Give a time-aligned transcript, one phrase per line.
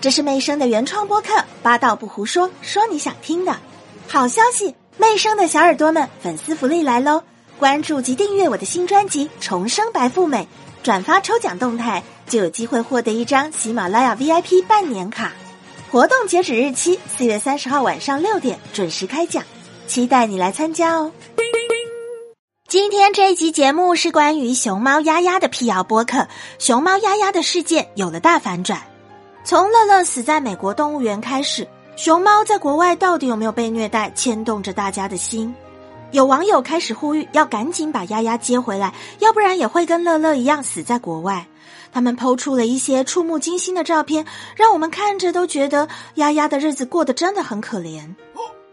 [0.00, 3.56] 这是妹生的原创播客，八道不胡说，说你想听的。
[4.08, 7.22] 好消息，妹生的小耳朵们，粉丝福利来喽！
[7.58, 10.42] 关注及订阅我的新专辑《重生白富美》，
[10.84, 15.32] 转发抽奖动态，就有机会获得一张喜马拉雅 VIP 半年卡。
[15.90, 19.42] 活动截止日期四月三十号晚上六点准时开奖，
[19.88, 21.10] 期待你来参加哦。
[22.68, 26.28] 今天这一集节目是关于熊猫丫丫的辟谣播客，
[26.58, 28.82] 熊猫丫丫的事件有了大反转。
[29.46, 35.54] 从乐乐死在美国动物园开始，熊猫在国外到底有没有被虐待，牵动着大家的心。
[36.10, 41.46] 有网友开始呼吁要赶紧把丫丫接回来，要不然也会跟乐乐一样死在国外。
[41.92, 45.86] 他们抛出了一些触目惊心的照片，让我们看着都觉得
[46.16, 48.16] 丫丫的日子过得真的很可怜。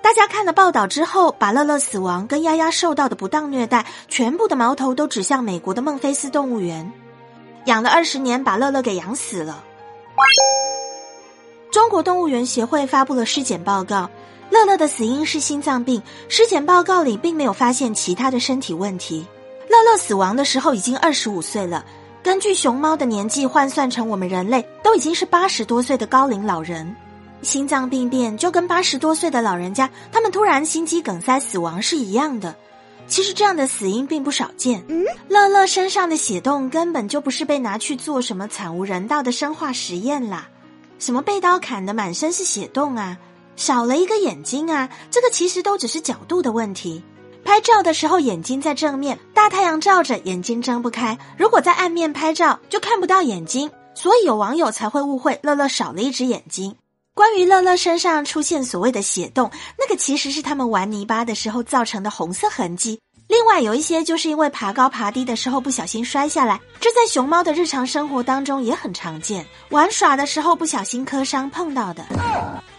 [0.00, 6.92] 大家看了报道之后，把乐乐死亡跟丫丫受到的不当虐待，全部的矛头都指向美国的孟菲斯动物园，
[7.64, 9.64] 养了二十年，把乐乐给养死了。
[11.70, 14.10] 中国动物园协会发布了尸检报告，
[14.50, 16.02] 乐乐的死因是心脏病。
[16.28, 19.24] 尸检报告里并没有发现其他的身体问题。
[19.68, 21.84] 乐乐死亡的时候已经二十五岁了，
[22.24, 26.94] 根据熊猫的年纪换算成我们人类，都已经是八十多岁的高龄老人。
[27.42, 32.54] 心脏病变就跟八十多岁的老人家他们突然心肌梗塞死亡是一样的。
[33.10, 34.82] 其实这样的死因并不少见。
[34.88, 40.48] 嗯乐乐身上的血洞根本就不是被拿去做什么惨无人道的生化实验啦。
[41.00, 43.18] 什么被刀砍的满身是血洞啊，
[43.56, 47.02] 少了一个眼睛啊，这个其实都只是角度的问题。
[47.42, 56.76] 拍照的时候眼睛在正面，大太阳照着眼睛睁不开；如果在暗面拍照就看不到眼睛，所以有网友才会误会乐乐少了一只眼睛。
[57.20, 62.98] 关于乐乐身上出现所谓的血洞，那个其实是他们玩泥巴的时候造成的红色痕迹。
[63.28, 69.44] 另外有一些就是因为爬高爬低的时候不小心摔下来，这在熊猫的日常生活当中也很常见。
[69.68, 72.06] 玩耍的时候不小心磕伤碰到的。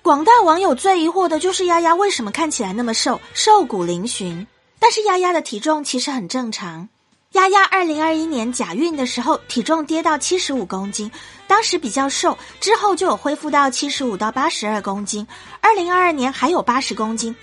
[0.00, 4.46] 广大网友最疑惑的就是丫丫为什么看起来那么瘦，瘦骨嶙峋？
[4.78, 6.88] 但是丫丫的体重其实很正常。
[7.32, 11.08] 丫丫二零二一年假孕的时候体重跌到七十五公斤，
[11.46, 15.24] 当时比较瘦，之后就有恢复到七十五到八十二公斤。
[15.60, 17.34] 二零二二年还有八十公斤。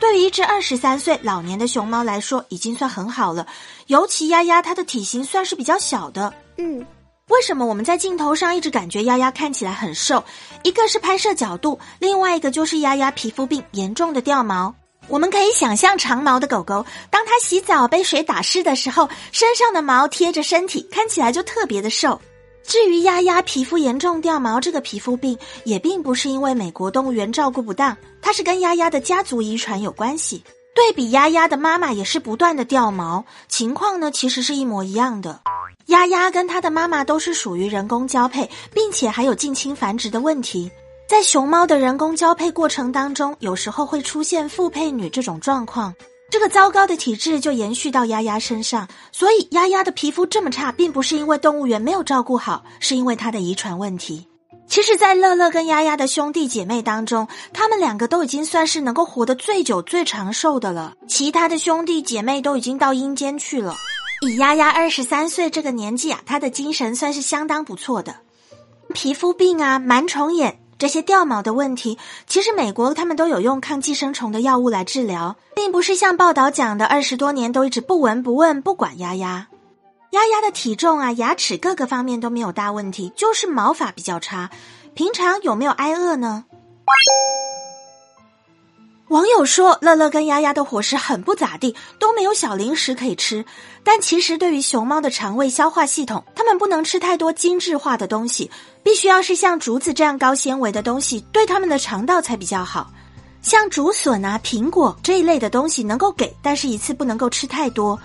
[0.00, 3.46] 对于一只二十三岁老年的熊猫来说，已经算很好了。
[3.88, 6.32] 尤其丫丫，它的体型算是比较小的。
[6.56, 6.86] 嗯，
[7.28, 10.24] 为什么我们在镜头上一直感觉丫丫看起来很瘦？
[10.62, 14.74] 一个是拍摄角度，另外一个就是丫丫皮肤病严重的掉毛。
[15.08, 22.20] 我们可以想象长毛的狗狗，当它洗澡被水打湿的时候，身上的毛贴着身体，看起来就特别的瘦。
[22.64, 30.42] 至于丫丫皮肤严重掉毛这个皮肤病，也并不是因为美国动物园照顾不当，它是跟丫丫的家族遗传有关系。
[30.74, 35.40] 对比丫丫的妈妈也是不断的掉毛，情况呢其实是一模一样的。
[35.86, 40.70] 丫丫跟它的妈妈都是属于人工交配，并且还有近亲繁殖的问题。
[41.08, 45.94] 在熊猫的人工交配过程当中，有时候会出现腹配女这种状况。
[46.28, 54.26] 这个糟糕的体质就延续到丫丫身上，所以丫丫的皮肤这么差，并不是因为动物园没有照顾好，是因为它的遗传问题。
[54.66, 60.94] 其实，在乐乐跟丫丫的兄弟姐妹当中，他们两个都已经算是能够活得最久、最长寿的了。
[61.06, 63.76] 其他的兄弟姐妹都已经到阴间去了。
[64.26, 68.16] 以丫丫二十三岁这个年纪啊，她的精神算是相当不错的。
[68.92, 70.58] 皮肤病啊，螨虫眼。
[70.78, 79.48] 这些掉毛的问题，其实美国他们都有用抗寄生虫的药物来治疗，并不是像报道讲的二十多年都一直不闻不问不管丫丫。
[80.10, 84.50] 丫丫的体重啊、牙齿各个方面都没有大问题，就是毛发比较差。
[84.94, 86.44] 平常有没有挨饿呢？
[89.16, 93.42] 网友说，乐乐跟丫丫的伙食很不咋地，都没有小零食可以吃。
[93.82, 98.50] 但其实对于熊猫的肠胃消化系统，它们不能吃太多精致化的东西，
[98.82, 102.92] 必须要是像竹子这样高纤维的东西，对它们的肠道才比较好。
[103.40, 107.98] 像竹笋啊、苹果这一类的东西能够给，但是一次不能够吃太多。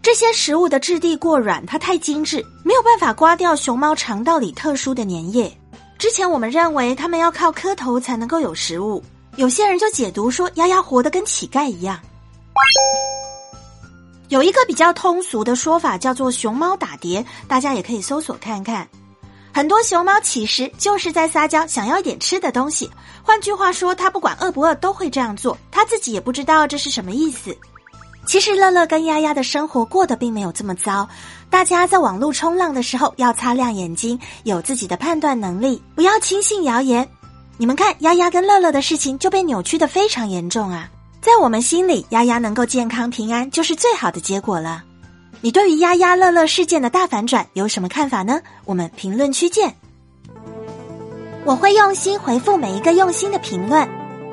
[0.00, 5.52] 这些食物的质地过软，它太精致，没有办法刮掉熊猫肠道里特殊的粘液。
[5.98, 9.02] 之前我们认为它们要靠磕头才能够有食物。
[9.36, 11.98] 有些人就解读说，丫丫活得跟乞丐一样。
[14.28, 18.86] 有一个比较通俗的说法叫做“熊猫打碟”，大家也可以搜索看看。
[19.54, 22.90] 很多熊猫其实就是在撒娇，想要一点吃的东西。
[23.22, 27.56] 换句话说，它不管饿不饿都会这样做，它自己也不知道这是什么意思。
[28.26, 31.08] 其实乐乐跟丫丫的生活过得并没有这么糟。
[31.50, 37.06] 大家在网络冲浪的时候要擦亮眼睛，有自己的判断能力，不要轻信谣言。
[37.58, 40.88] 你们看，丫丫跟乐乐的事情就被扭曲的非常严重啊！
[41.20, 44.82] 在我们心里，丫丫能够健康平安就是最好的结果了。
[45.40, 48.40] 你对于丫丫乐乐事件的大反转有什么看法呢？
[48.64, 49.74] 我们评论区见。
[51.44, 53.88] 我会用心回复每一个用心的评论。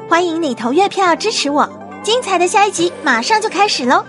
[0.10, 1.70] 欢迎你投月票支持我，
[2.04, 4.04] 精彩的下一集马上就开始喽！